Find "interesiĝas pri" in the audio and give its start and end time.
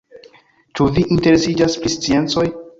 1.17-1.95